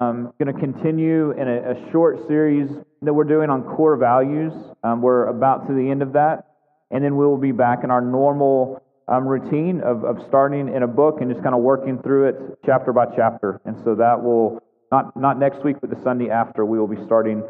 [0.00, 2.70] I'm going to continue in a, a, short series
[3.02, 4.52] that we're doing on core values.
[4.84, 6.54] Um, we're about to the end of that,
[6.92, 10.84] and then we will be back in our normal um, routine of, of starting in
[10.84, 13.60] a book and just kind of working through it chapter by chapter.
[13.64, 17.04] And so that will not not next week, but the Sunday after, we will be
[17.04, 17.42] starting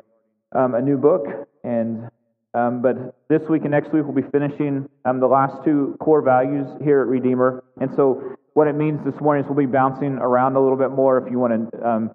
[0.57, 1.27] um, a new book.
[1.65, 2.09] And
[2.55, 6.23] um, but this week and next week we'll be finishing um, the last two core
[6.23, 7.63] values here at Redeemer.
[7.79, 10.93] And so what it means this morning is we'll be bouncing around a little bit
[10.93, 11.19] more.
[11.19, 12.11] If you want to um,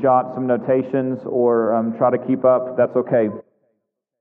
[0.00, 3.28] jot some notations or um, try to keep up, that's okay.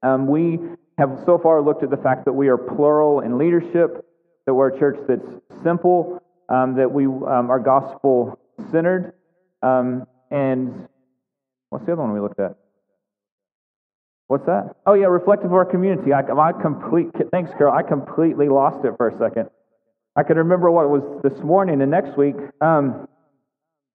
[0.02, 0.60] Um, we
[0.98, 4.06] have so far looked at the fact that we are plural in leadership,
[4.46, 5.28] that we're a church that's
[5.64, 8.40] simple, that we are gospel
[8.72, 9.14] centered,
[9.62, 10.88] and
[11.70, 12.56] what's the other one we looked at?
[14.28, 14.76] What's that?
[14.86, 16.14] Oh yeah, reflective of our community.
[16.14, 17.10] I, I complete.
[17.32, 17.74] Thanks, Carol.
[17.74, 19.50] I completely lost it for a second.
[20.16, 22.36] I can remember what was this morning and next week.
[22.62, 23.08] Um,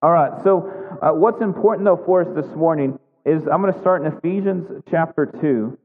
[0.00, 0.30] all right.
[0.44, 4.12] So, uh, what's important though for us this morning is I'm going to start in
[4.12, 5.76] Ephesians chapter two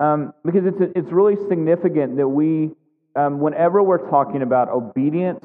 [0.00, 2.72] um, because it's it's really significant that we,
[3.14, 5.44] um, whenever we're talking about obedience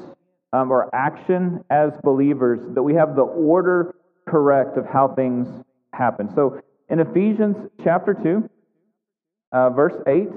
[0.52, 3.94] um, or action as believers, that we have the order
[4.28, 5.46] correct of how things
[5.92, 6.28] happen.
[6.34, 8.50] So, in Ephesians chapter 2,
[9.52, 10.28] uh, verse 8,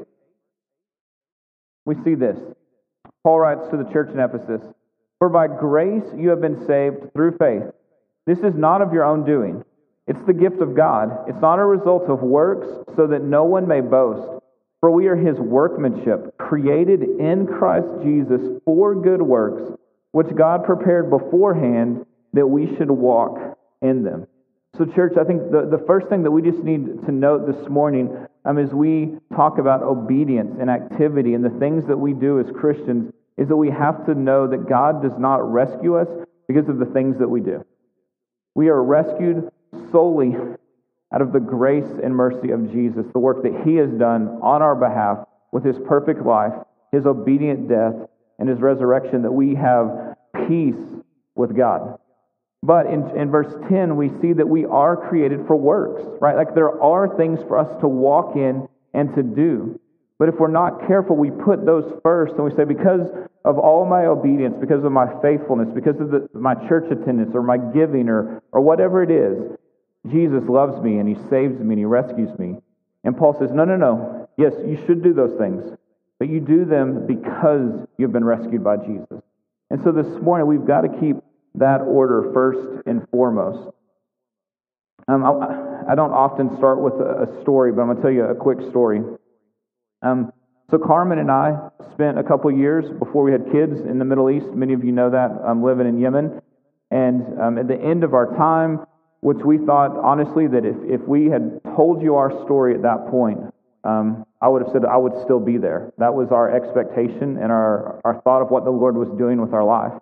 [1.85, 2.37] we see this.
[3.23, 4.61] Paul writes to the church in Ephesus
[5.17, 7.63] For by grace you have been saved through faith.
[8.29, 9.65] This is not of your own doing,
[10.05, 11.27] it's the gift of God.
[11.27, 14.43] It's not a result of works, so that no one may boast.
[14.81, 19.75] For we are his workmanship, created in Christ Jesus for good works,
[20.11, 24.27] which God prepared beforehand that we should walk in them.
[24.77, 27.67] So, church, I think the, the first thing that we just need to note this
[27.67, 32.39] morning um, as we talk about obedience and activity and the things that we do
[32.39, 36.07] as Christians is that we have to know that God does not rescue us
[36.47, 37.65] because of the things that we do.
[38.55, 39.49] We are rescued
[39.91, 40.35] solely
[41.13, 44.61] out of the grace and mercy of Jesus, the work that He has done on
[44.61, 46.53] our behalf with His perfect life,
[46.91, 47.95] His obedient death,
[48.37, 50.15] and His resurrection, that we have
[50.47, 50.75] peace
[51.35, 51.97] with God.
[52.61, 56.35] But in, in verse 10, we see that we are created for works, right?
[56.35, 59.79] Like there are things for us to walk in and to do.
[60.19, 63.07] But if we're not careful, we put those first and we say, because
[63.45, 67.41] of all my obedience, because of my faithfulness, because of the, my church attendance or
[67.41, 69.57] my giving or, or whatever it is,
[70.11, 72.57] Jesus loves me and he saves me and he rescues me.
[73.05, 74.29] And Paul says, no, no, no.
[74.37, 75.63] Yes, you should do those things,
[76.19, 79.21] but you do them because you've been rescued by Jesus.
[79.69, 81.17] And so this morning, we've got to keep
[81.55, 83.73] that order first and foremost.
[85.07, 88.11] Um, I, I, don't often start with a, a, story, but I'm going to tell
[88.11, 89.01] you a quick story.
[90.01, 90.31] Um,
[90.69, 94.29] so Carmen and I spent a couple years before we had kids in the Middle
[94.29, 94.47] East.
[94.53, 95.31] Many of you know that.
[95.45, 96.41] I'm living in Yemen.
[96.91, 98.85] And um, at the end of our time,
[99.21, 103.09] which we thought, honestly, that if, if we had told you our story at that
[103.09, 103.39] point,
[103.83, 105.91] um, I would have said I would still be there.
[105.97, 109.53] That was our expectation and our, our thought of what the Lord was doing with
[109.53, 109.93] our life.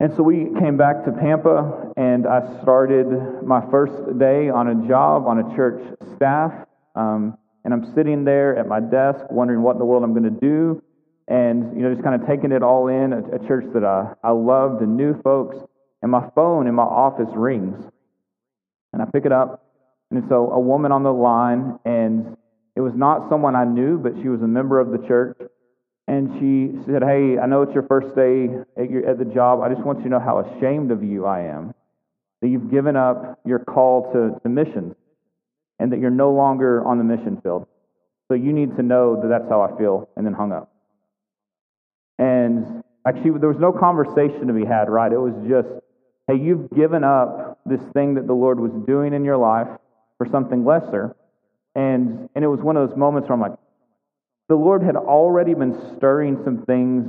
[0.00, 4.88] And so we came back to Pampa, and I started my first day on a
[4.88, 5.82] job on a church
[6.14, 6.52] staff.
[6.94, 7.36] Um,
[7.68, 10.40] and I'm sitting there at my desk wondering what in the world I'm going to
[10.40, 10.82] do.
[11.28, 14.14] And, you know, just kind of taking it all in, a, a church that I,
[14.24, 15.54] I loved and knew folks.
[16.00, 17.76] And my phone in my office rings.
[18.94, 19.66] And I pick it up,
[20.10, 22.38] and so a, woman on the line, and
[22.74, 25.36] it was not someone I knew, but she was a member of the church.
[26.06, 28.48] And she said, Hey, I know it's your first day
[28.82, 29.60] at, your, at the job.
[29.60, 31.74] I just want you to know how ashamed of you I am
[32.40, 34.94] that you've given up your call to, to missions
[35.78, 37.66] and that you're no longer on the mission field.
[38.28, 40.72] So you need to know that that's how I feel, and then hung up.
[42.18, 45.12] And actually, there was no conversation to be had, right?
[45.12, 45.68] It was just,
[46.26, 49.68] hey, you've given up this thing that the Lord was doing in your life
[50.18, 51.16] for something lesser.
[51.74, 53.58] And, and it was one of those moments where I'm like,
[54.48, 57.06] the Lord had already been stirring some things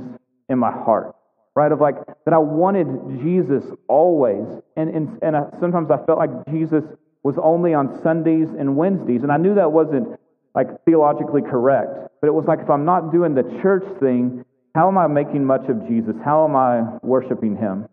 [0.48, 1.16] in my heart,
[1.56, 1.72] right?
[1.72, 2.86] Of like that I wanted
[3.22, 4.46] Jesus always.
[4.76, 6.84] And, and, and I, sometimes I felt like Jesus
[7.22, 9.22] was only on Sundays and Wednesdays.
[9.22, 10.18] And I knew that wasn't
[10.54, 12.08] like theologically correct.
[12.20, 14.44] But it was like if I'm not doing the church thing,
[14.74, 16.14] how am I making much of Jesus?
[16.24, 17.88] How am I worshiping him?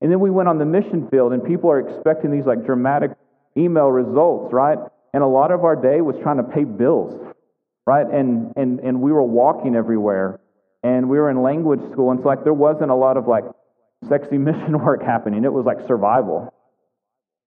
[0.00, 3.12] And then we went on the mission field, and people are expecting these like dramatic
[3.56, 4.78] email results, right?
[5.12, 7.34] And a lot of our day was trying to pay bills
[7.86, 8.06] right?
[8.06, 10.40] And, and, and we were walking everywhere
[10.82, 12.10] and we were in language school.
[12.10, 13.44] And so like there wasn't a lot of like
[14.08, 15.44] sexy mission work happening.
[15.44, 16.53] It was like survival.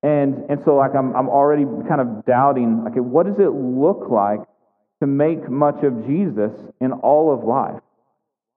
[0.04, 4.10] And, and so like I'm, I'm already kind of doubting, okay, what does it look
[4.10, 4.40] like
[5.02, 7.82] to make much of Jesus in all of life?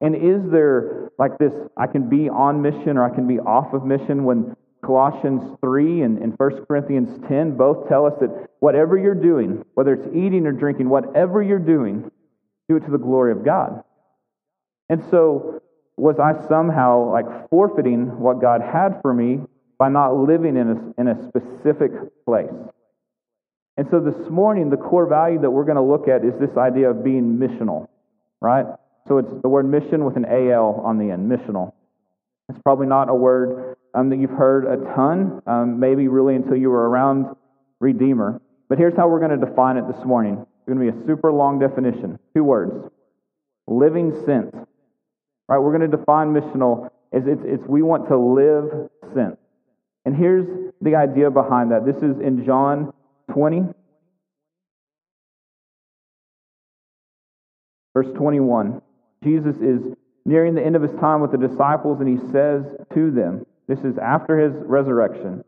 [0.01, 3.75] And is there like this, I can be on mission or I can be off
[3.75, 8.97] of mission when Colossians 3 and, and 1 Corinthians 10 both tell us that whatever
[8.97, 12.11] you're doing, whether it's eating or drinking, whatever you're doing,
[12.69, 13.83] do it to the glory of God.
[14.89, 15.63] And so,
[15.97, 19.41] was I somehow like forfeiting what God had for me
[19.81, 21.91] by not living in a, in a specific
[22.25, 22.53] place?
[23.77, 26.57] And so, this morning, the core value that we're going to look at is this
[26.57, 27.89] idea of being missional,
[28.41, 28.67] right?
[29.09, 31.73] So, it's the word mission with an AL on the end, missional.
[32.51, 36.57] It's probably not a word um, that you've heard a ton, um, maybe really until
[36.57, 37.35] you were around
[37.81, 38.41] Redeemer.
[38.69, 40.35] But here's how we're going to define it this morning.
[40.35, 42.19] It's going to be a super long definition.
[42.35, 42.91] Two words
[43.67, 44.55] living sent.
[45.49, 45.59] Right?
[45.59, 49.39] We're going to define missional as it's, it's we want to live sent.
[50.05, 50.47] And here's
[50.81, 51.85] the idea behind that.
[51.85, 52.93] This is in John
[53.33, 53.65] 20,
[57.95, 58.81] verse 21.
[59.23, 59.83] Jesus is
[60.25, 62.65] nearing the end of his time with the disciples, and he says
[62.95, 65.45] to them, This is after his resurrection.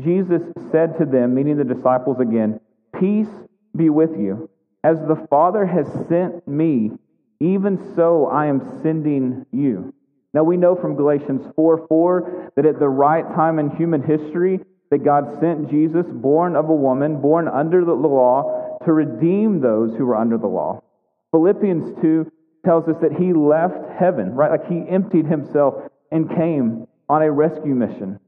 [0.00, 2.60] Jesus said to them, meaning the disciples again,
[2.98, 3.28] Peace
[3.76, 4.50] be with you.
[4.82, 6.92] As the Father has sent me,
[7.40, 9.94] even so I am sending you.
[10.34, 14.60] Now we know from Galatians 4 4 that at the right time in human history,
[14.90, 19.96] that God sent Jesus, born of a woman, born under the law, to redeem those
[19.96, 20.82] who were under the law.
[21.30, 22.30] Philippians 2
[22.64, 24.50] tells us that he left heaven, right?
[24.50, 25.74] Like he emptied himself
[26.10, 28.18] and came on a rescue mission.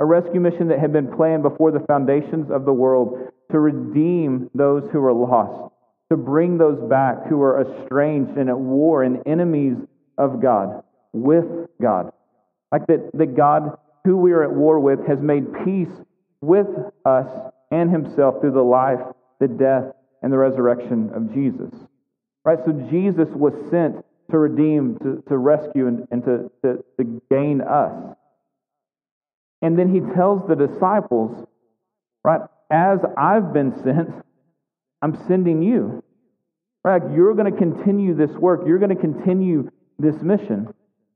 [0.00, 4.50] A rescue mission that had been planned before the foundations of the world to redeem
[4.54, 5.72] those who were lost,
[6.10, 9.76] to bring those back who were estranged and at war and enemies
[10.18, 10.82] of God
[11.14, 12.12] with God.
[12.70, 15.88] Like that, that God, who we are at war with, has made peace
[16.40, 16.66] with
[17.06, 17.28] us
[17.70, 19.00] and himself through the life,
[19.40, 19.84] the death,
[20.22, 21.72] and the resurrection of Jesus.
[22.44, 22.58] Right?
[22.64, 27.60] So Jesus was sent to redeem, to, to rescue, and, and to, to, to gain
[27.60, 28.16] us.
[29.62, 31.46] And then he tells the disciples,
[32.22, 32.40] right,
[32.70, 34.10] as I've been sent,
[35.00, 36.02] I'm sending you.
[36.82, 37.02] Right?
[37.14, 38.62] You're going to continue this work.
[38.66, 40.74] You're going to continue this mission.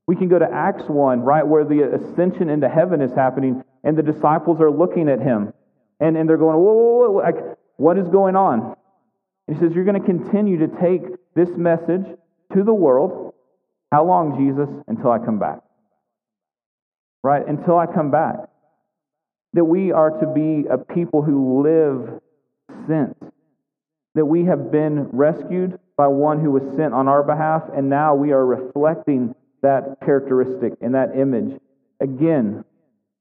[0.09, 3.95] We can go to Acts 1, right, where the ascension into heaven is happening, and
[3.95, 5.53] the disciples are looking at him.
[5.99, 7.35] And, and they're going, whoa, whoa, whoa, like,
[7.77, 8.75] what is going on?
[9.47, 11.03] He says, You're going to continue to take
[11.35, 12.07] this message
[12.53, 13.35] to the world.
[13.91, 14.67] How long, Jesus?
[14.87, 15.59] Until I come back.
[17.21, 17.47] Right?
[17.47, 18.37] Until I come back.
[19.53, 22.19] That we are to be a people who live
[22.87, 23.15] sent.
[24.15, 28.15] That we have been rescued by one who was sent on our behalf, and now
[28.15, 31.59] we are reflecting that characteristic and that image.
[31.99, 32.63] Again,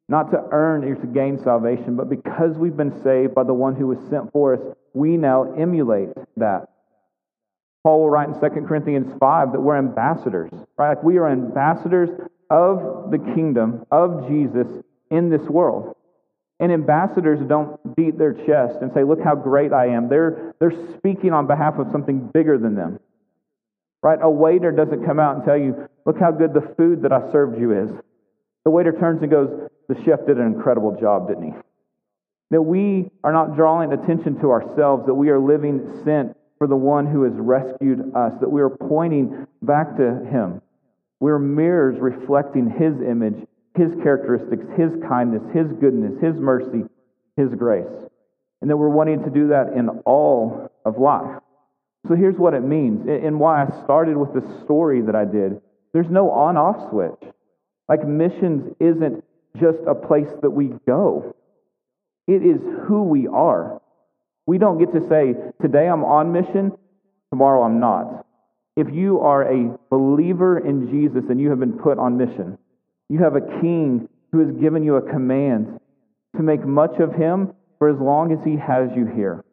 [0.09, 3.75] not to earn or to gain salvation, but because we've been saved by the one
[3.75, 4.61] who was sent for us,
[4.95, 6.69] we now emulate that.
[7.83, 10.91] Paul will write in 2 Corinthians 5 that we're ambassadors, right?
[10.91, 12.11] Like we are ambassadors
[12.51, 14.67] of the kingdom of Jesus
[15.11, 15.95] in this world.
[16.61, 20.09] And ambassadors don't beat their chest and say, Look how great I am.
[20.09, 22.99] They're, they're speaking on behalf of something bigger than them.
[24.03, 24.19] Right?
[24.23, 27.31] A waiter doesn't come out and tell you, Look how good the food that I
[27.31, 27.91] served you is.
[28.65, 31.53] The waiter turns and goes, The chef did an incredible job, didn't he?
[32.51, 36.77] That we are not drawing attention to ourselves, that we are living sent for the
[36.77, 40.63] one who has rescued us, that we are pointing back to him.
[41.21, 43.47] We're mirrors reflecting his image,
[43.77, 46.85] his characteristics, his kindness, his goodness, his mercy,
[47.37, 47.87] his grace.
[48.61, 51.41] And that we're wanting to do that in all of life.
[52.07, 55.61] So here's what it means, and why I started with the story that I did.
[55.93, 57.33] There's no on off switch.
[57.89, 59.25] Like missions isn't
[59.59, 61.35] just a place that we go,
[62.27, 63.81] it is who we are.
[64.47, 66.73] We don't get to say, today I'm on mission,
[67.31, 68.27] tomorrow I'm not.
[68.77, 72.59] If you are a believer in Jesus and you have been put on mission,
[73.09, 75.81] you have a king who has given you a command
[76.37, 79.45] to make much of him for as long as he has you here.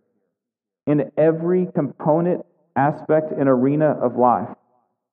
[0.88, 4.50] In every component, aspect, and arena of life.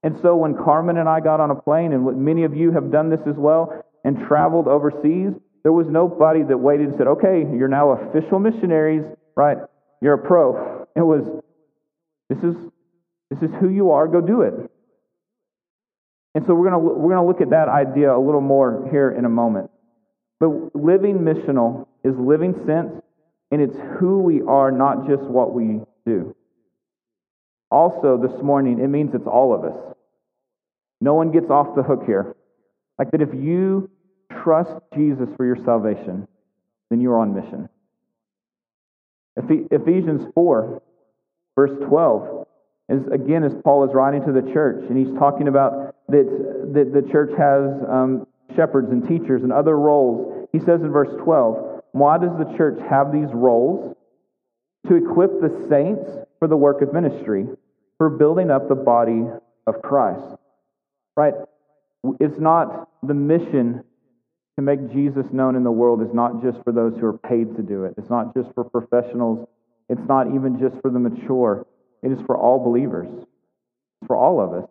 [0.02, 2.90] And so when Carmen and I got on a plane, and many of you have
[2.90, 7.46] done this as well, and traveled overseas, there was nobody that waited and said, okay,
[7.56, 9.04] you're now official missionaries,
[9.36, 9.58] right?
[10.00, 10.86] You're a pro.
[10.96, 11.22] It was,
[12.28, 12.56] this is,
[13.30, 14.54] this is who you are, go do it.
[16.34, 18.88] And so we're going to, we're going to look at that idea a little more
[18.90, 19.70] here in a moment.
[20.40, 23.04] But living missional is living sent,
[23.52, 26.34] and it's who we are, not just what we do.
[27.70, 29.94] Also, this morning, it means it's all of us.
[31.00, 32.34] No one gets off the hook here.
[32.98, 33.90] Like that, if you
[34.42, 36.26] trust Jesus for your salvation,
[36.90, 37.68] then you're on mission.
[39.36, 40.82] Ephesians 4,
[41.54, 42.46] verse 12,
[42.88, 46.92] is again as Paul is writing to the church, and he's talking about that, that
[46.92, 51.71] the church has um, shepherds and teachers and other roles, He says in verse 12,
[51.92, 53.94] Why does the church have these roles?
[54.88, 57.46] To equip the saints for the work of ministry,
[57.98, 59.22] for building up the body
[59.66, 60.36] of Christ.
[61.16, 61.34] Right?
[62.18, 63.84] It's not the mission
[64.56, 67.56] to make Jesus known in the world is not just for those who are paid
[67.56, 67.94] to do it.
[67.96, 69.48] It's not just for professionals.
[69.88, 71.66] It's not even just for the mature.
[72.02, 73.08] It is for all believers.
[73.10, 74.68] It's for all of us.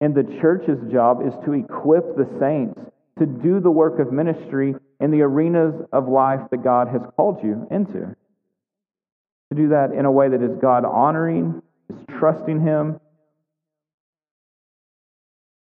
[0.00, 2.78] And the church's job is to equip the saints
[3.18, 7.42] to do the work of ministry in the arenas of life that God has called
[7.42, 8.00] you into.
[9.50, 13.00] To do that in a way that is God honoring, is trusting Him.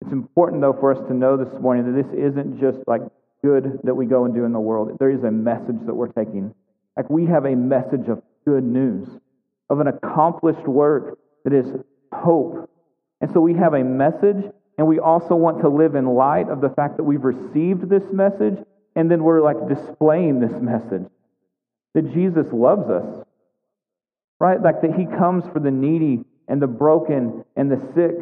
[0.00, 3.02] It's important, though, for us to know this morning that this isn't just like
[3.42, 4.96] good that we go and do in the world.
[4.98, 6.54] There is a message that we're taking.
[6.96, 9.08] Like we have a message of good news,
[9.68, 11.66] of an accomplished work that is
[12.12, 12.70] hope.
[13.20, 14.44] And so we have a message,
[14.78, 18.04] and we also want to live in light of the fact that we've received this
[18.12, 18.58] message,
[18.96, 21.06] and then we're like displaying this message
[21.94, 23.24] that Jesus loves us,
[24.40, 24.60] right?
[24.60, 28.16] Like that He comes for the needy and the broken and the sick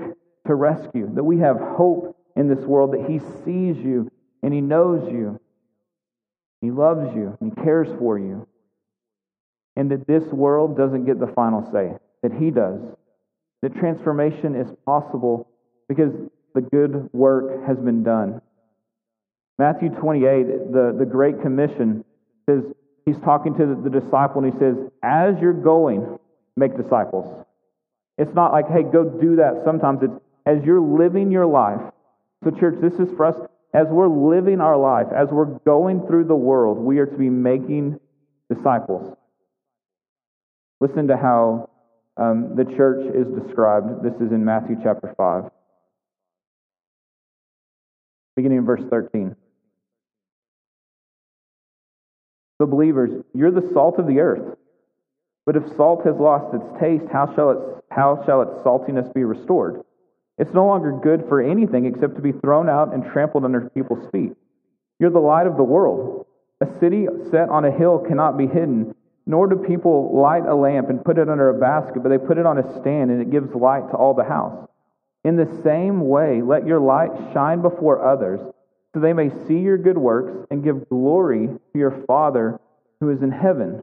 [0.46, 4.10] to rescue, that we have hope in this world, that He sees you
[4.42, 5.40] and He knows you,
[6.60, 8.46] He loves you, and He cares for you,
[9.76, 12.80] and that this world doesn't get the final say, that He does.
[13.62, 15.48] That transformation is possible
[15.88, 16.12] because
[16.54, 18.42] the good work has been done.
[19.58, 22.04] Matthew 28, the, the Great Commission,
[22.46, 22.62] says,
[23.06, 26.18] he's talking to the, the disciple and he says, As you're going,
[26.56, 27.44] make disciples.
[28.18, 29.62] It's not like, hey, go do that.
[29.64, 30.12] Sometimes it's
[30.46, 31.80] as you're living your life.
[32.44, 33.36] So, church, this is for us.
[33.72, 37.28] As we're living our life, as we're going through the world, we are to be
[37.28, 37.98] making
[38.52, 39.16] disciples.
[40.80, 41.70] Listen to how
[42.16, 44.04] um, the church is described.
[44.04, 45.50] This is in Matthew chapter 5,
[48.36, 49.34] beginning in verse 13.
[52.64, 54.56] So, believers, you're the salt of the earth.
[55.44, 57.58] But if salt has lost its taste, how shall, it,
[57.90, 59.82] how shall its saltiness be restored?
[60.38, 64.10] It's no longer good for anything except to be thrown out and trampled under people's
[64.12, 64.32] feet.
[64.98, 66.24] You're the light of the world.
[66.62, 68.94] A city set on a hill cannot be hidden.
[69.26, 72.38] Nor do people light a lamp and put it under a basket, but they put
[72.38, 74.66] it on a stand, and it gives light to all the house.
[75.22, 78.40] In the same way, let your light shine before others,
[78.94, 82.60] so they may see your good works and give glory to your Father
[83.00, 83.82] who is in heaven.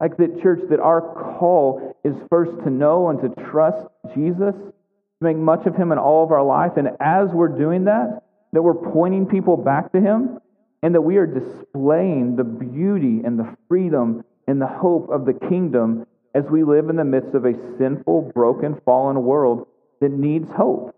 [0.00, 4.72] Like that, church, that our call is first to know and to trust Jesus, to
[5.20, 6.72] make much of Him in all of our life.
[6.76, 10.40] And as we're doing that, that we're pointing people back to Him,
[10.82, 15.34] and that we are displaying the beauty and the freedom and the hope of the
[15.48, 19.66] kingdom as we live in the midst of a sinful, broken, fallen world
[20.00, 20.96] that needs hope.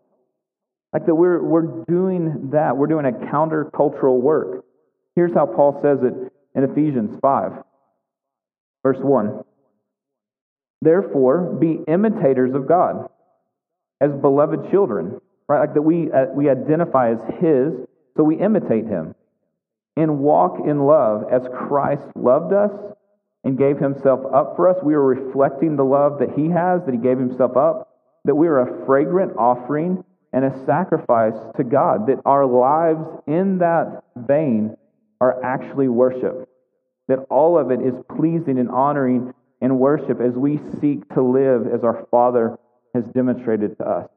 [0.92, 2.76] Like that we're, we're doing that.
[2.76, 4.64] We're doing a countercultural work.
[5.14, 7.52] Here's how Paul says it in Ephesians 5,
[8.82, 9.42] verse 1.
[10.82, 13.08] Therefore, be imitators of God
[14.00, 15.60] as beloved children, right?
[15.60, 17.72] Like that we, uh, we identify as His,
[18.16, 19.14] so we imitate Him.
[19.96, 22.72] And walk in love as Christ loved us
[23.44, 24.82] and gave himself up for us.
[24.82, 27.90] We are reflecting the love that he has, that he gave himself up,
[28.24, 33.58] that we are a fragrant offering and a sacrifice to God, that our lives in
[33.58, 34.76] that vein
[35.20, 36.48] are actually worship,
[37.08, 41.66] that all of it is pleasing and honoring and worship as we seek to live
[41.66, 42.58] as our Father
[42.94, 44.08] has demonstrated to us.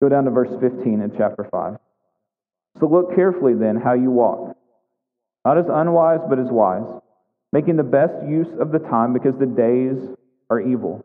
[0.00, 1.78] Go down to verse 15 in chapter 5.
[2.78, 4.56] So look carefully then how you walk,
[5.44, 7.00] not as unwise, but as wise
[7.52, 9.96] making the best use of the time because the days
[10.48, 11.04] are evil.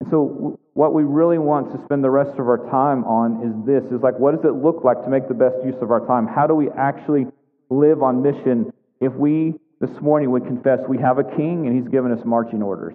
[0.00, 3.66] And so, what we really want to spend the rest of our time on is
[3.66, 6.06] this is like, what does it look like to make the best use of our
[6.06, 6.26] time?
[6.26, 7.26] How do we actually
[7.68, 11.90] live on mission if we this morning would confess we have a king and he's
[11.90, 12.94] given us marching orders?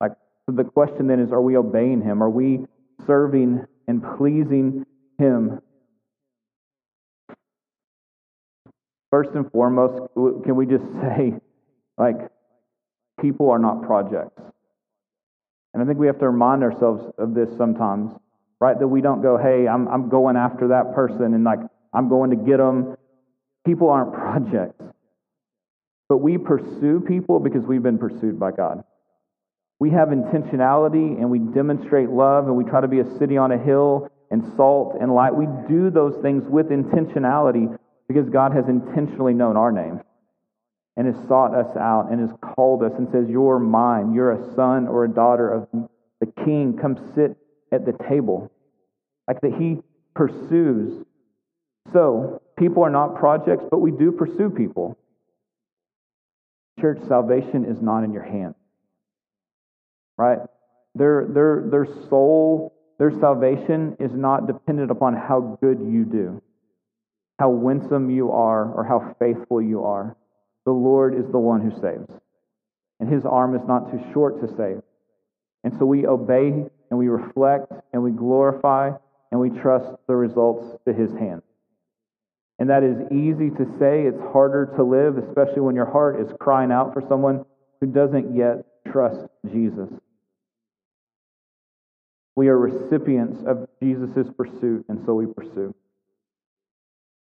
[0.00, 0.12] Like,
[0.46, 2.22] so the question then is, are we obeying him?
[2.22, 2.66] Are we
[3.06, 4.84] serving and pleasing
[5.18, 5.60] him
[9.10, 11.34] First and foremost, can we just say
[11.98, 12.16] like,
[13.20, 14.40] people are not projects.
[15.72, 18.12] And I think we have to remind ourselves of this sometimes,
[18.60, 18.78] right?
[18.78, 21.60] That we don't go, hey, I'm, I'm going after that person and like,
[21.92, 22.96] I'm going to get them.
[23.64, 24.82] People aren't projects.
[26.08, 28.82] But we pursue people because we've been pursued by God.
[29.78, 33.52] We have intentionality and we demonstrate love and we try to be a city on
[33.52, 35.34] a hill and salt and light.
[35.34, 40.00] We do those things with intentionality because God has intentionally known our name
[40.96, 44.12] and has sought us out and has called us and says, You're mine.
[44.12, 45.68] You're a son or a daughter of
[46.20, 46.78] the king.
[46.80, 47.36] Come sit
[47.72, 48.50] at the table.
[49.28, 49.78] Like that he
[50.14, 51.04] pursues.
[51.92, 54.98] So, People are not projects, but we do pursue people.
[56.78, 58.54] Church, salvation is not in your hands.
[60.18, 60.40] Right?
[60.94, 66.42] Their, their, their soul, their salvation is not dependent upon how good you do,
[67.38, 70.14] how winsome you are, or how faithful you are.
[70.66, 72.10] The Lord is the one who saves,
[73.00, 74.82] and his arm is not too short to save.
[75.64, 78.92] And so we obey and we reflect and we glorify
[79.30, 81.42] and we trust the results to his hand.
[82.58, 84.02] And that is easy to say.
[84.02, 87.44] It's harder to live, especially when your heart is crying out for someone
[87.80, 89.88] who doesn't yet trust Jesus.
[92.36, 95.74] We are recipients of Jesus' pursuit, and so we pursue.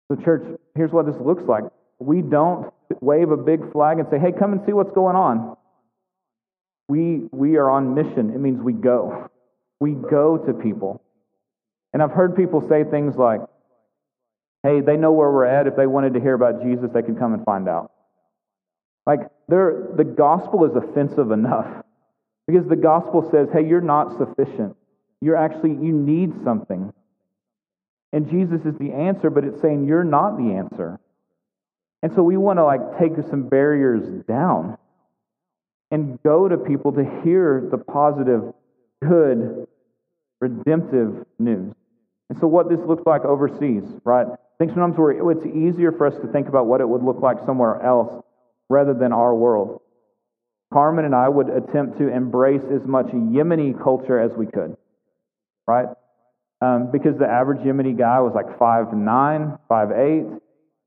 [0.10, 0.44] So, church,
[0.76, 1.64] here's what this looks like.
[2.00, 5.58] We don't wave a big flag and say, hey, come and see what's going on.
[6.88, 8.32] We, we are on mission.
[8.34, 9.30] It means we go.
[9.80, 11.02] We go to people.
[11.94, 13.42] And I've heard people say things like,
[14.64, 15.68] hey, they know where we're at.
[15.68, 17.92] If they wanted to hear about Jesus, they could come and find out.
[19.06, 21.84] Like, the gospel is offensive enough
[22.48, 24.76] because the gospel says, hey, you're not sufficient.
[25.22, 26.94] You're actually, you need something.
[28.14, 31.00] And Jesus is the answer, but it's saying you're not the answer.
[32.08, 34.78] And so we want to like take some barriers down
[35.92, 38.54] and go to people to hear the positive,
[39.04, 39.68] good,
[40.40, 41.74] redemptive news.
[42.30, 44.26] And so, what this looks like overseas, right?
[44.26, 47.20] I think sometimes we're, it's easier for us to think about what it would look
[47.20, 48.24] like somewhere else
[48.70, 49.82] rather than our world.
[50.72, 54.78] Carmen and I would attempt to embrace as much Yemeni culture as we could,
[55.68, 55.88] right?
[56.62, 60.24] Um, because the average Yemeni guy was like five nine, five eight,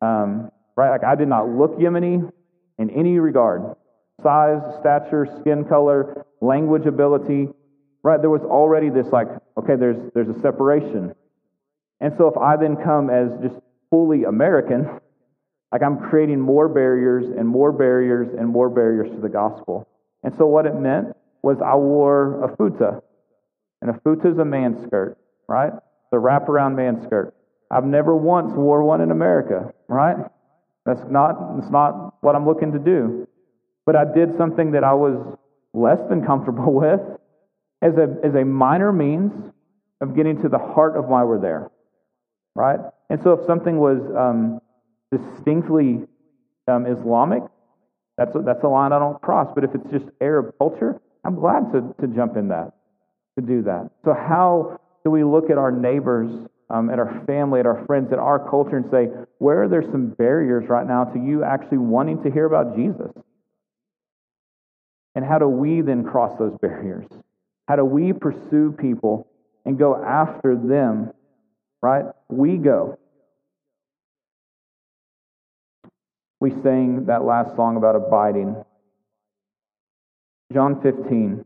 [0.00, 0.90] um, right?
[0.90, 2.32] Like I did not look Yemeni
[2.78, 3.76] in any regard
[4.22, 7.48] size, stature, skin color, language ability,
[8.02, 8.20] right?
[8.20, 11.14] There was already this like, okay, there's, there's a separation.
[12.00, 13.54] And so if I then come as just
[13.88, 14.88] fully American,
[15.72, 19.88] like I'm creating more barriers and more barriers and more barriers to the gospel.
[20.22, 23.00] And so what it meant was I wore a futa.
[23.80, 25.16] And a futa is a man skirt,
[25.48, 25.72] right?
[26.10, 27.34] The wraparound man skirt.
[27.70, 30.16] I've never once wore one in America, right?
[30.86, 33.26] That's not, that's not what I'm looking to do
[33.90, 35.36] but I did something that I was
[35.74, 37.00] less than comfortable with
[37.82, 39.32] as a, as a minor means
[40.00, 41.72] of getting to the heart of why we're there.
[42.54, 42.78] Right?
[43.08, 44.60] And so if something was um,
[45.10, 46.06] distinctly
[46.68, 47.42] um, Islamic,
[48.16, 49.50] that's a, that's a line I don't cross.
[49.54, 52.72] But if it's just Arab culture, I'm glad to, to jump in that,
[53.38, 53.90] to do that.
[54.04, 56.30] So, how do we look at our neighbors,
[56.70, 59.82] um, at our family, at our friends, at our culture, and say, where are there
[59.82, 63.10] some barriers right now to you actually wanting to hear about Jesus?
[65.16, 67.06] And how do we then cross those barriers?
[67.66, 69.26] How do we pursue people
[69.64, 71.12] and go after them?
[71.82, 72.04] Right?
[72.28, 72.98] We go.
[76.38, 78.56] We sang that last song about abiding.
[80.52, 81.44] John 15,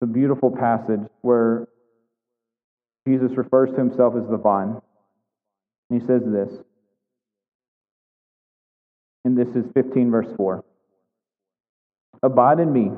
[0.00, 1.68] the beautiful passage where
[3.08, 4.76] Jesus refers to himself as the vine.
[5.88, 6.50] And he says this,
[9.24, 10.62] and this is 15, verse 4.
[12.22, 12.90] Abide in me,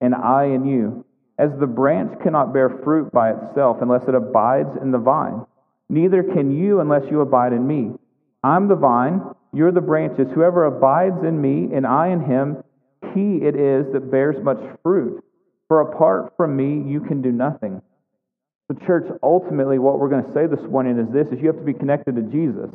[0.00, 1.04] and I in you.
[1.38, 5.46] As the branch cannot bear fruit by itself unless it abides in the vine,
[5.88, 7.92] neither can you unless you abide in me.
[8.44, 10.28] I'm the vine, you're the branches.
[10.34, 12.62] Whoever abides in me, and I in him,
[13.14, 15.24] he it is that bears much fruit.
[15.66, 17.82] For apart from me, you can do nothing.
[18.70, 21.58] The church, ultimately, what we're going to say this morning is this: is you have
[21.58, 22.70] to be connected to Jesus,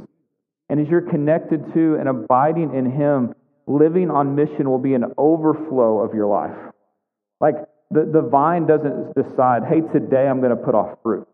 [0.67, 3.34] and as you're connected to and abiding in Him,
[3.65, 6.73] living on mission will be an overflow of your life.
[7.39, 7.55] Like
[7.91, 11.29] the, the vine doesn't decide, hey, today I'm going to put off fruit.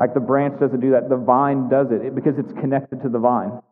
[0.00, 1.08] Like the branch doesn't do that.
[1.08, 3.62] The vine does it because it's connected to the vine.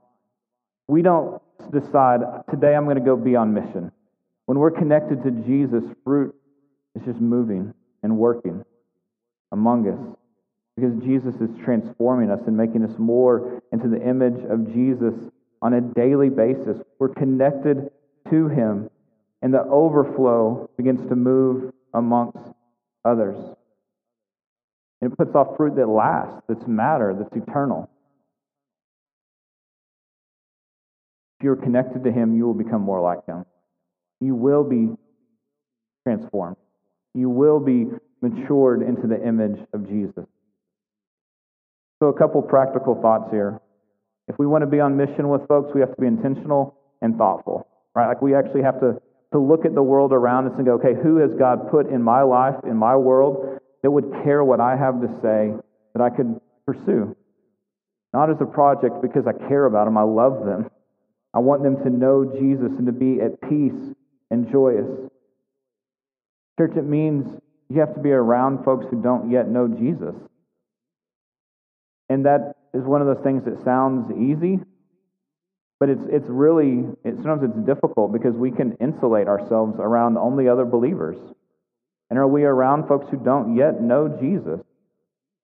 [0.87, 1.43] We don't
[1.73, 3.91] decide, today I'm going to go be on mission.
[4.45, 6.33] When we're connected to Jesus, fruit
[6.95, 8.65] is just moving and working
[9.57, 10.17] among us
[10.77, 15.15] because Jesus is transforming us and making us more into the image of Jesus
[15.63, 16.77] on a daily basis.
[16.99, 17.91] We're connected
[18.31, 18.91] to Him,
[19.41, 22.53] and the overflow begins to move amongst
[23.05, 23.37] others.
[25.01, 27.89] And it puts off fruit that lasts, that's matter, that's eternal.
[31.39, 33.47] If you're connected to Him, you will become more like Him.
[34.21, 34.91] You will be
[36.05, 36.57] transformed.
[37.17, 37.87] You will be
[38.21, 40.25] matured into the image of Jesus.
[41.99, 43.61] So, a couple practical thoughts here.
[44.29, 47.17] If we want to be on mission with folks, we have to be intentional and
[47.17, 48.09] thoughtful, right?
[48.09, 49.01] Like we actually have to,
[49.33, 52.03] to look at the world around us and go, okay, who has God put in
[52.03, 55.55] my life, in my world, that would care what I have to say
[55.95, 57.17] that I could pursue?
[58.17, 60.71] not as a project because I care about them, I love them.
[61.35, 63.95] I want them to know Jesus and to be at peace
[64.31, 64.89] and joyous.
[66.59, 67.27] Church, it means
[67.69, 70.15] you have to be around folks who don't yet know Jesus.
[72.09, 74.61] And that is one of those things that sounds easy,
[75.81, 80.49] but it's, it's really, it, sometimes it's difficult because we can insulate ourselves around only
[80.49, 81.17] other believers.
[82.09, 84.61] And are we around folks who don't yet know Jesus?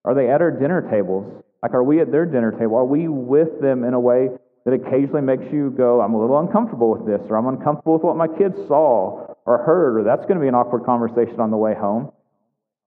[0.05, 1.43] Are they at our dinner tables?
[1.63, 2.77] Like, are we at their dinner table?
[2.77, 4.29] Are we with them in a way
[4.65, 8.03] that occasionally makes you go, I'm a little uncomfortable with this, or I'm uncomfortable with
[8.03, 11.51] what my kids saw or heard, or that's going to be an awkward conversation on
[11.51, 12.13] the way home?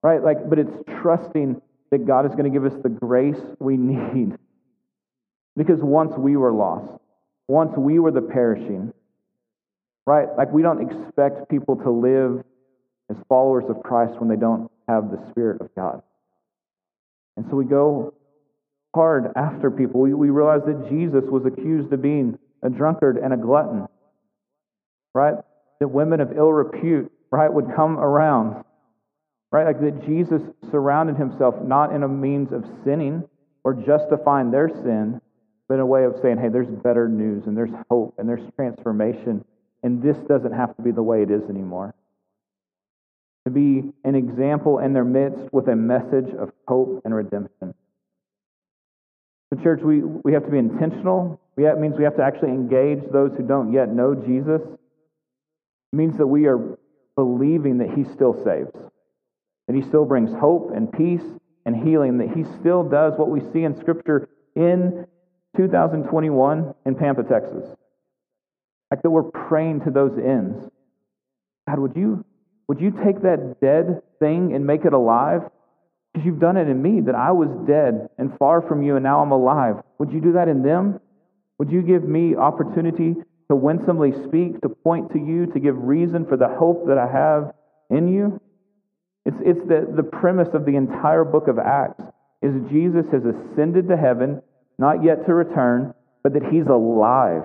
[0.02, 0.22] Right?
[0.22, 4.36] Like, but it's trusting that God is going to give us the grace we need.
[5.56, 7.00] Because once we were lost,
[7.48, 8.92] once we were the perishing,
[10.06, 10.28] right?
[10.36, 12.44] Like, we don't expect people to live
[13.10, 16.02] as followers of Christ when they don't have the Spirit of God.
[17.36, 18.14] And so we go
[18.94, 20.00] hard after people.
[20.00, 23.86] We, we realize that Jesus was accused of being a drunkard and a glutton,
[25.14, 25.34] right?
[25.80, 28.64] That women of ill repute, right, would come around,
[29.52, 29.66] right?
[29.66, 33.24] Like that Jesus surrounded himself not in a means of sinning
[33.64, 35.20] or justifying their sin,
[35.68, 38.48] but in a way of saying, hey, there's better news and there's hope and there's
[38.54, 39.44] transformation,
[39.82, 41.94] and this doesn't have to be the way it is anymore.
[43.44, 47.74] To be an example in their midst with a message of hope and redemption.
[49.50, 51.40] The church, we, we have to be intentional.
[51.54, 54.60] We it means we have to actually engage those who don't yet know Jesus.
[55.96, 56.76] Means that we are
[57.16, 58.70] believing that He still saves,
[59.66, 61.24] that He still brings hope and peace
[61.64, 65.06] and healing, that He still does what we see in Scripture in
[65.56, 67.64] 2021 in Pampa, Texas.
[68.90, 70.68] Like that we're praying to those ends.
[71.66, 72.26] God, would you,
[72.68, 75.40] would you take that dead thing and make it alive?
[76.12, 79.02] Because you've done it in me, that I was dead and far from you, and
[79.02, 79.76] now I'm alive.
[79.98, 81.00] Would you do that in them?
[81.58, 83.14] Would you give me opportunity
[83.48, 87.06] to winsomely speak, to point to you, to give reason for the hope that I
[87.06, 87.52] have
[87.90, 88.40] in you?
[89.24, 92.02] It's, it's the, the premise of the entire book of Acts
[92.42, 94.42] is Jesus has ascended to heaven,
[94.78, 97.42] not yet to return, but that he's alive.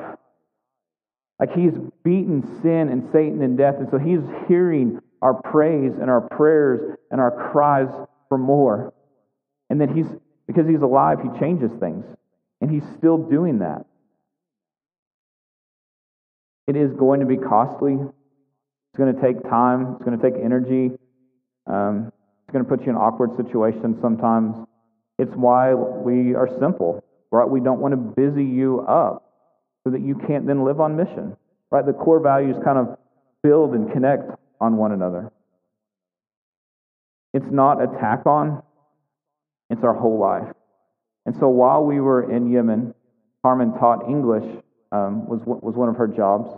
[1.39, 6.09] Like he's beaten sin and Satan and death, and so he's hearing our praise and
[6.09, 7.89] our prayers and our cries
[8.29, 8.93] for more.
[9.69, 10.07] And then he's,
[10.47, 12.05] because he's alive, he changes things.
[12.59, 13.85] And he's still doing that.
[16.67, 17.93] It is going to be costly.
[17.93, 19.95] It's going to take time.
[19.95, 20.91] It's going to take energy.
[21.67, 22.12] Um,
[22.43, 24.56] it's going to put you in awkward situations sometimes.
[25.17, 27.47] It's why we are simple, right?
[27.47, 29.24] We don't want to busy you up
[29.84, 31.36] so that you can't then live on mission,
[31.69, 31.86] right?
[31.86, 32.97] The core values kind of
[33.43, 34.24] build and connect
[34.60, 35.32] on one another.
[37.34, 38.62] It's not a tack on,
[39.69, 40.54] it's our whole life.
[41.26, 42.93] And so while we were in Yemen,
[43.41, 44.43] Carmen taught English,
[44.91, 46.49] um, was, was one of her jobs.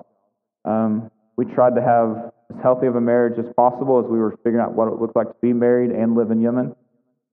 [0.66, 4.38] Um, we tried to have as healthy of a marriage as possible as we were
[4.44, 6.76] figuring out what it looked like to be married and live in Yemen.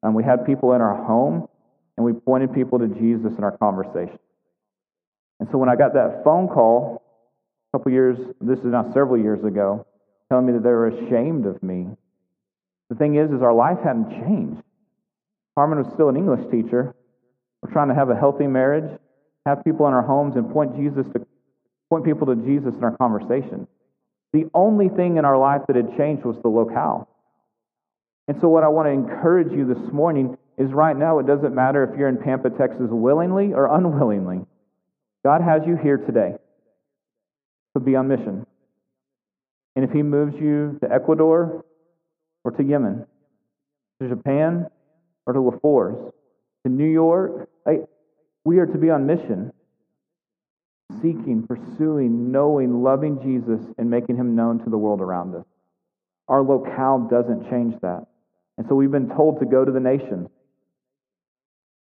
[0.02, 1.48] Um, we had people in our home,
[1.96, 4.18] and we pointed people to Jesus in our conversation.
[5.38, 7.02] And so when I got that phone call
[7.72, 9.86] a couple years, this is now several years ago,
[10.28, 11.88] telling me that they were ashamed of me
[12.90, 14.60] the thing is, is our life hadn't changed.
[15.54, 16.94] Carmen was still an English teacher.
[17.62, 18.98] We're trying to have a healthy marriage,
[19.46, 21.26] have people in our homes, and point Jesus to
[21.88, 23.66] point people to Jesus in our conversation.
[24.32, 27.08] The only thing in our life that had changed was the locale.
[28.28, 31.54] And so, what I want to encourage you this morning is right now, it doesn't
[31.54, 34.46] matter if you're in Pampa, Texas, willingly or unwillingly.
[35.24, 36.34] God has you here today
[37.74, 38.46] to be on mission.
[39.74, 41.64] And if He moves you to Ecuador,
[42.44, 43.06] or to Yemen,
[44.00, 44.66] to Japan
[45.26, 46.12] or to La Force,
[46.64, 47.48] to New York.
[48.44, 49.52] We are to be on mission,
[51.02, 55.44] seeking, pursuing, knowing, loving Jesus, and making him known to the world around us.
[56.28, 58.06] Our locale doesn't change that.
[58.56, 60.28] And so we've been told to go to the nations,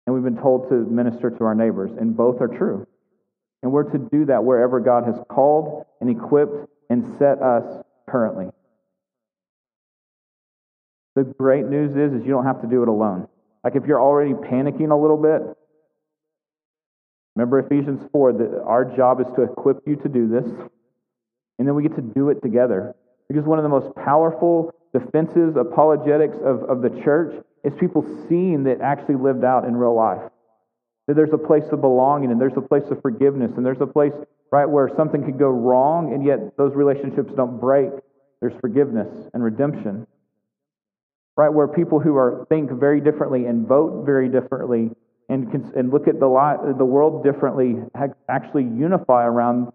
[0.05, 2.87] and we've been told to minister to our neighbors, and both are true.
[3.61, 8.47] And we're to do that wherever God has called and equipped and set us currently.
[11.15, 13.27] The great news is, is you don't have to do it alone.
[13.63, 15.41] Like if you're already panicking a little bit,
[17.35, 20.45] remember Ephesians 4 that our job is to equip you to do this,
[21.59, 22.95] and then we get to do it together.
[23.27, 28.63] Because one of the most powerful defenses, apologetics of, of the church is people seeing
[28.65, 30.21] that actually lived out in real life.
[31.07, 33.87] That there's a place of belonging and there's a place of forgiveness and there's a
[33.87, 34.13] place,
[34.51, 37.89] right, where something could go wrong and yet those relationships don't break.
[38.41, 40.05] There's forgiveness and redemption
[41.35, 41.49] right?
[41.49, 44.91] Where people who are think very differently and vote very differently
[45.29, 47.75] and, and look at the, the world differently,
[48.29, 49.71] actually unify around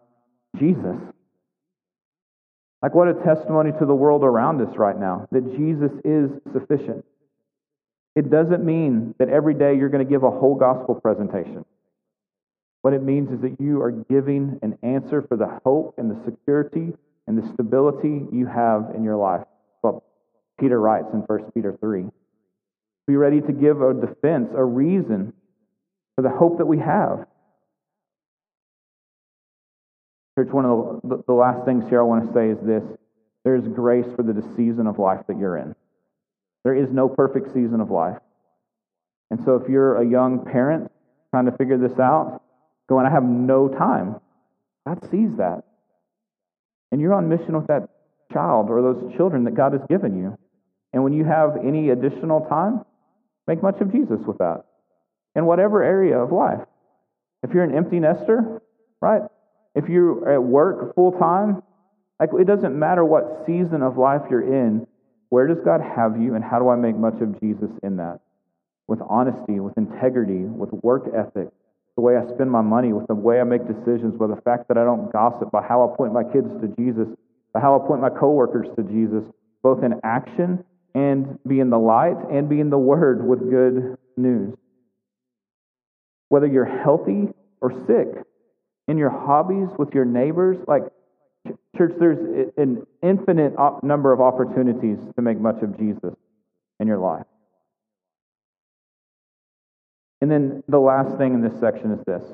[0.56, 0.96] Jesus.
[2.82, 7.04] Like, what a testimony to the world around us right now that Jesus is sufficient.
[8.14, 11.64] It doesn't mean that every day you're going to give a whole gospel presentation.
[12.82, 16.24] What it means is that you are giving an answer for the hope and the
[16.24, 16.92] security
[17.26, 19.46] and the stability you have in your life.
[19.82, 20.00] But
[20.58, 22.06] Peter writes in 1 Peter 3.
[23.06, 25.32] Be ready to give a defense, a reason
[26.18, 27.28] for the hope that we have.
[30.36, 32.82] Church, one of the, the last things here I want to say is this
[33.44, 35.76] there's grace for the season of life that you're in.
[36.64, 38.16] There is no perfect season of life.
[39.30, 40.90] And so if you're a young parent
[41.30, 42.42] trying to figure this out,
[42.88, 44.16] going, I have no time,
[44.88, 45.62] God sees that.
[46.90, 47.90] And you're on mission with that
[48.32, 50.36] child or those children that God has given you.
[50.92, 52.84] And when you have any additional time,
[53.46, 54.64] make much of Jesus with that
[55.38, 56.60] in whatever area of life.
[57.44, 58.60] If you're an empty nester,
[59.00, 59.22] right?
[59.74, 61.62] If you're at work full time,
[62.18, 64.86] like it doesn't matter what season of life you're in,
[65.28, 68.18] where does God have you and how do I make much of Jesus in that?
[68.88, 71.48] With honesty, with integrity, with work ethic,
[71.94, 74.66] the way I spend my money, with the way I make decisions, with the fact
[74.68, 77.06] that I don't gossip, by how I point my kids to Jesus,
[77.52, 79.22] by how I point my coworkers to Jesus,
[79.62, 84.56] both in action and being the light and being the word with good news.
[86.28, 87.28] Whether you're healthy
[87.60, 88.24] or sick,
[88.88, 90.56] in your hobbies, with your neighbors.
[90.66, 90.82] Like,
[91.76, 96.14] church, there's an infinite number of opportunities to make much of Jesus
[96.80, 97.26] in your life.
[100.20, 102.24] And then the last thing in this section is this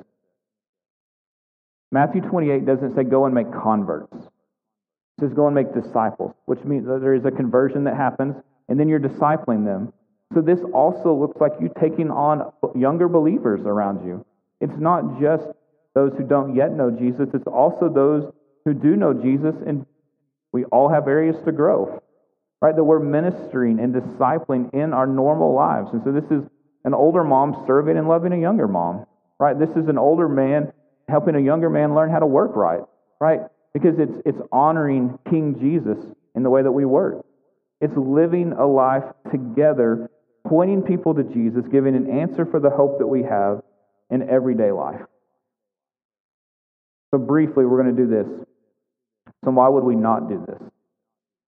[1.92, 6.64] Matthew 28 doesn't say go and make converts, it says go and make disciples, which
[6.64, 8.36] means that there is a conversion that happens,
[8.68, 9.92] and then you're discipling them.
[10.32, 14.24] So this also looks like you taking on younger believers around you.
[14.60, 15.46] It's not just
[15.94, 18.32] those who don't yet know Jesus, it's also those
[18.64, 19.86] who do know Jesus, and
[20.52, 22.02] we all have areas to grow,
[22.60, 22.74] right?
[22.74, 25.90] That we're ministering and discipling in our normal lives.
[25.92, 26.42] And so this is
[26.84, 29.06] an older mom serving and loving a younger mom,
[29.38, 29.58] right?
[29.58, 30.72] This is an older man
[31.08, 32.80] helping a younger man learn how to work right,
[33.20, 33.40] right?
[33.72, 35.98] Because it's, it's honoring King Jesus
[36.34, 37.24] in the way that we work.
[37.80, 40.10] It's living a life together,
[40.46, 43.62] pointing people to Jesus, giving an answer for the hope that we have
[44.10, 45.00] in everyday life.
[47.12, 48.26] So, briefly, we're going to do this.
[49.44, 50.60] So, why would we not do this?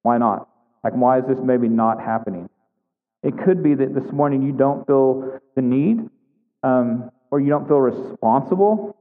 [0.02, 0.48] Why not?
[0.84, 2.48] Like, why is this maybe not happening?
[3.22, 5.98] It could be that this morning you don't feel the need
[6.62, 8.96] um, or you don't feel responsible.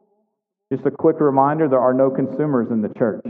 [0.71, 3.23] Just a quick reminder there are no consumers in the church.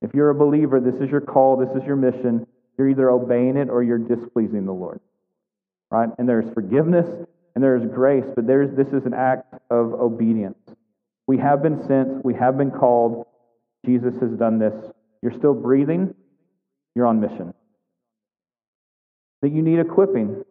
[0.00, 2.46] If you're a believer, this is your call, this is your mission.
[2.78, 5.00] You're either obeying it or you're displeasing the Lord.
[5.92, 6.08] Right?
[6.16, 7.06] And there's forgiveness
[7.54, 10.56] and there's grace, but there's, this is an act of obedience.
[11.26, 13.26] We have been sent, we have been called.
[13.84, 14.72] Jesus has done this.
[15.20, 16.14] You're still breathing,
[16.94, 17.52] you're on mission.
[19.42, 20.42] That you need equipping.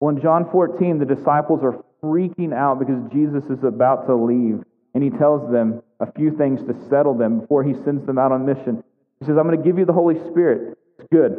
[0.00, 4.62] Well, in John 14, the disciples are freaking out because Jesus is about to leave,
[4.94, 8.32] and he tells them a few things to settle them before he sends them out
[8.32, 8.84] on mission.
[9.18, 10.76] He says, I'm going to give you the Holy Spirit.
[10.98, 11.32] It's good.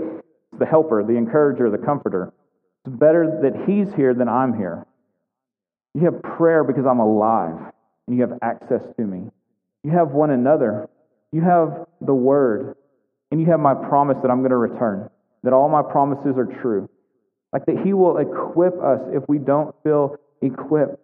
[0.51, 2.33] It's the helper, the encourager, the comforter.
[2.87, 4.85] It's better that he's here than I'm here.
[5.93, 7.73] You have prayer because I'm alive
[8.07, 9.29] and you have access to me.
[9.83, 10.87] You have one another.
[11.33, 12.75] You have the word.
[13.29, 15.09] And you have my promise that I'm going to return,
[15.43, 16.89] that all my promises are true.
[17.51, 20.95] Like that He will equip us if we don't feel equipped.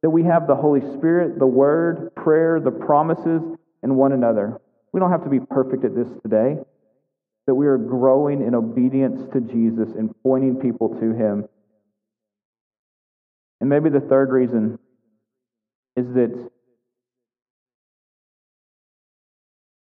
[0.00, 3.42] That we have the Holy Spirit, the Word, prayer, the promises,
[3.82, 4.58] and one another.
[4.92, 6.56] We don't have to be perfect at this today.
[7.46, 11.48] That we are growing in obedience to Jesus and pointing people to Him.
[13.60, 14.78] And maybe the third reason
[15.96, 16.50] is that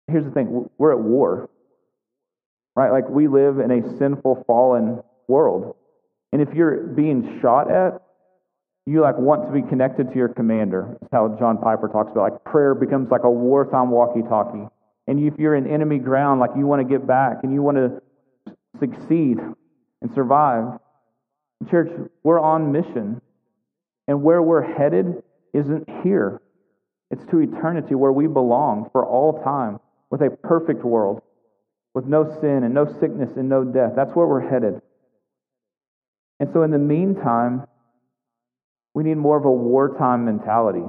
[0.09, 1.51] here's the thing we're at war,
[2.75, 2.91] right?
[2.91, 5.77] Like we live in a sinful, fallen world.
[6.33, 8.03] And if you're being shot at,
[8.87, 10.97] you like want to be connected to your commander.
[11.01, 14.67] That's how John Piper talks about like prayer becomes like a wartime walkie-talkie.
[15.07, 17.77] And if you're in enemy ground, like you want to get back and you want
[17.77, 18.03] to
[18.79, 19.39] succeed
[20.01, 20.79] and survive.
[21.71, 21.91] Church,
[22.23, 23.21] we're on mission.
[24.09, 26.41] And where we're headed isn't here.
[27.11, 31.23] It's to eternity where we belong for all time with a perfect world,
[31.95, 33.93] with no sin and no sickness and no death.
[33.97, 34.81] That's where we're headed.
[36.39, 37.67] And so, in the meantime,
[38.95, 40.85] we need more of a wartime mentality.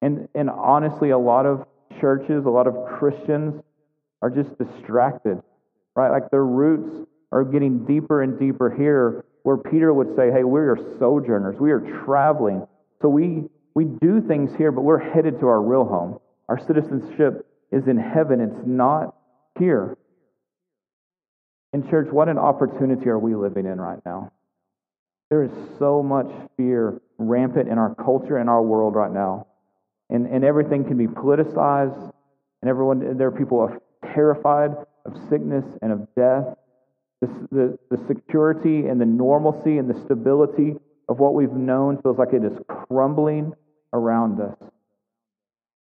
[0.00, 1.66] And, and honestly, a lot of
[2.00, 3.62] churches, a lot of Christians
[4.20, 5.42] are just distracted,
[5.94, 6.10] right?
[6.10, 10.60] Like their roots are getting deeper and deeper here, where Peter would say, Hey, we
[10.60, 12.66] are sojourners, we are traveling.
[13.00, 16.18] So we, we do things here, but we're headed to our real home.
[16.48, 19.14] Our citizenship is in heaven, it's not
[19.58, 19.96] here.
[21.72, 24.30] In church, what an opportunity are we living in right now?
[25.30, 26.26] There is so much
[26.58, 29.46] fear rampant in our culture and our world right now.
[30.12, 32.12] And, and everything can be politicized,
[32.60, 33.74] and everyone, there are people
[34.14, 34.72] terrified
[35.06, 36.54] of sickness and of death.
[37.22, 40.74] The, the, the security and the normalcy and the stability
[41.08, 43.54] of what we've known feels like it is crumbling
[43.94, 44.56] around us.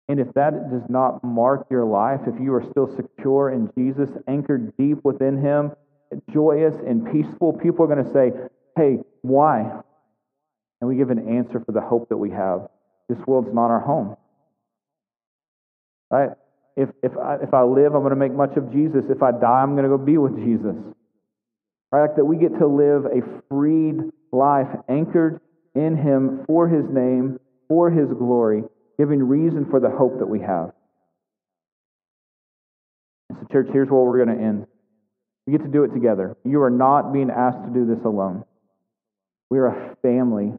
[0.09, 4.11] And if that does not mark your life, if you are still secure in Jesus,
[4.29, 5.73] anchored deep within Him,
[6.33, 8.31] joyous and peaceful, people are going to say,
[8.77, 9.81] Hey, why?
[10.81, 12.69] And we give an answer for the hope that we have.
[13.09, 14.17] This world's not our home.
[16.11, 16.31] Right?
[16.77, 19.05] If, if, I, if I live, I'm going to make much of Jesus.
[19.09, 20.75] If I die, I'm going to go be with Jesus.
[21.93, 22.03] Right?
[22.03, 23.97] Like that we get to live a freed
[24.33, 25.41] life anchored
[25.75, 27.39] in Him for His name,
[27.69, 28.65] for His glory,
[28.99, 30.73] giving reason for the hope that we have.
[33.31, 34.67] So, church, here's where we're going to end.
[35.47, 36.37] We get to do it together.
[36.45, 38.45] You are not being asked to do this alone.
[39.51, 40.55] We are a family.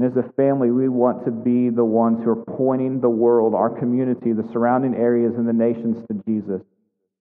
[0.00, 3.54] And as a family, we want to be the ones who are pointing the world,
[3.54, 6.62] our community, the surrounding areas, and the nations to Jesus,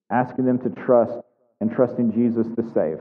[0.09, 1.19] asking them to trust
[1.59, 2.99] and trusting Jesus to save,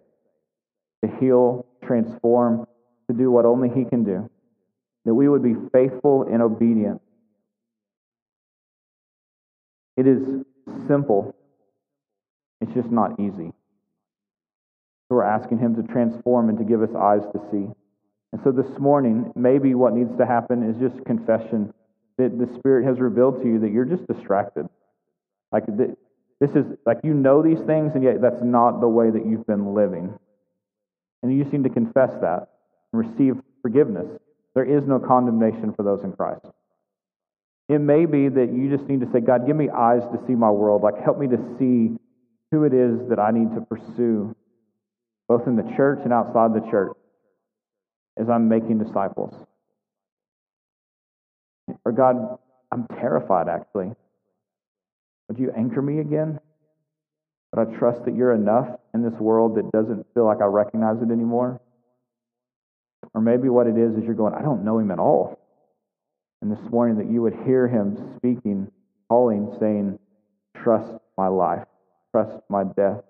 [1.05, 2.67] to heal, transform,
[3.09, 4.29] to do what only He can do.
[5.05, 7.01] That we would be faithful and obedient
[9.99, 10.23] it is
[10.87, 11.35] simple,
[12.61, 13.51] it's just not easy.
[15.09, 17.67] So we're asking Him to transform and to give us eyes to see.
[18.33, 21.73] And so this morning, maybe what needs to happen is just confession
[22.19, 24.69] that the Spirit has revealed to you that you're just distracted.
[25.51, 29.25] Like this is like you know these things, and yet that's not the way that
[29.25, 30.13] you've been living.
[31.23, 32.49] And you just need to confess that
[32.93, 34.07] and receive forgiveness.
[34.55, 36.45] There is no condemnation for those in Christ.
[37.69, 40.35] It may be that you just need to say, God, give me eyes to see
[40.35, 40.83] my world.
[40.83, 41.97] Like, help me to see
[42.51, 44.35] who it is that I need to pursue,
[45.29, 46.97] both in the church and outside the church,
[48.19, 49.35] as I'm making disciples.
[51.85, 52.39] Or, God,
[52.73, 53.93] I'm terrified, actually.
[55.29, 56.41] Would you anchor me again?
[57.53, 61.01] But I trust that you're enough in this world that doesn't feel like I recognize
[61.03, 61.61] it anymore.
[63.15, 65.39] Or maybe what it is is you're going, I don't know him at all.
[66.43, 68.71] And this morning, that you would hear him speaking,
[69.09, 69.99] calling, saying,
[70.63, 71.65] Trust my life,
[72.13, 73.01] trust my death,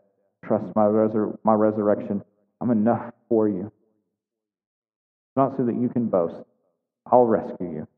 [0.45, 2.23] trust my, resur- my resurrection.
[2.61, 3.71] I'm enough for you.
[5.39, 6.35] Not so that you can boast.
[7.07, 7.89] I'll rescue you.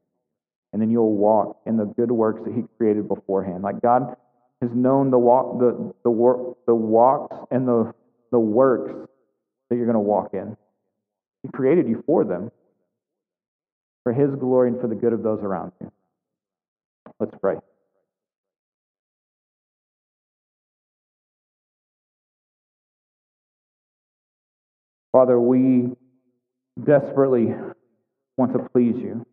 [0.75, 3.63] And then you'll walk in the good works that he created beforehand.
[3.63, 4.15] Like God
[4.61, 7.95] has known the walk, the, the, work, the walks and the,
[8.31, 8.93] the works
[9.71, 10.55] that you're going to walk in.
[11.43, 12.51] He created you for them
[14.03, 15.91] for His glory and for the good of those around you.
[17.19, 17.57] Let's pray.
[25.11, 25.97] Father, we
[26.85, 27.55] desperately
[28.37, 29.27] want to please you.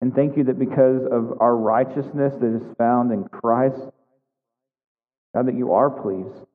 [0.00, 3.80] And thank you that because of our righteousness that is found in Christ,
[5.34, 6.46] God, that you are pleased.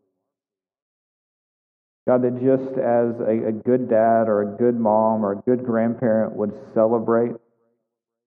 [2.08, 5.66] God, that just as a, a, good dad or a good mom or a good
[5.66, 7.32] grandparent would celebrate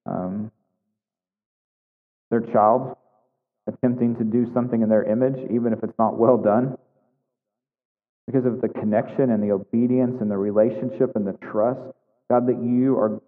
[0.05, 0.51] um,
[2.31, 2.96] their child
[3.68, 6.77] attempting to do something in their image, even if it's not well done,
[8.29, 11.81] because of the connection and the obedience and the relationship and the trust,
[12.31, 13.21] God, that you are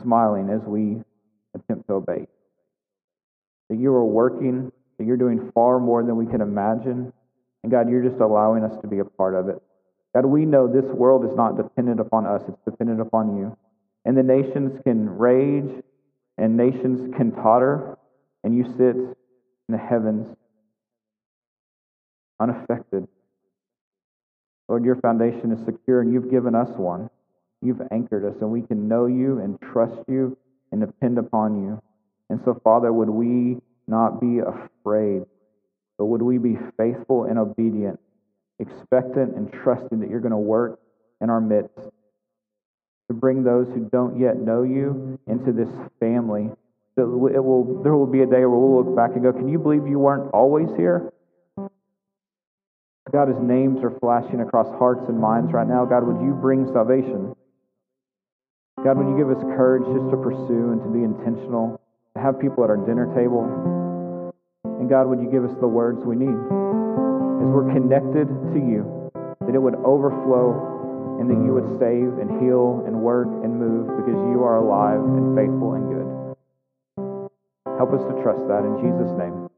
[0.00, 1.02] smiling as we
[1.54, 2.26] attempt to obey.
[3.68, 7.12] That you are working, that you're doing far more than we can imagine
[7.62, 9.62] and God, you're just allowing us to be a part of it.
[10.14, 13.56] God, we know this world is not dependent upon us, it's dependent upon you.
[14.04, 15.82] And the nations can rage
[16.38, 17.96] and nations can totter,
[18.42, 19.14] and you sit in
[19.68, 20.36] the heavens
[22.40, 23.06] unaffected.
[24.68, 27.10] Lord, your foundation is secure, and you've given us one.
[27.60, 30.36] You've anchored us, and we can know you and trust you
[30.70, 31.82] and depend upon you.
[32.30, 35.24] And so, Father, would we not be afraid
[36.02, 38.00] but would we be faithful and obedient,
[38.58, 40.80] expectant and trusting that you're going to work
[41.20, 41.78] in our midst
[43.06, 45.68] to bring those who don't yet know you into this
[46.00, 46.50] family?
[46.96, 49.48] That it will, there will be a day where we'll look back and go, Can
[49.48, 51.12] you believe you weren't always here?
[53.12, 55.84] God, His names are flashing across hearts and minds right now.
[55.84, 57.36] God, would you bring salvation?
[58.82, 61.80] God, would you give us courage just to pursue and to be intentional,
[62.16, 63.44] to have people at our dinner table?
[64.64, 69.02] And God, would you give us the words we need as we're connected to you?
[69.46, 73.86] that it would overflow, and that you would save and heal and work and move
[74.00, 76.08] because you are alive and faithful and good.
[77.76, 79.51] Help us to trust that in Jesus' name.